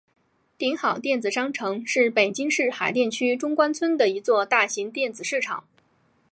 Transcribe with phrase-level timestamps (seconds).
[0.57, 5.63] 鼎好电子商城是北京市海淀区中关村的一座大型电子市场。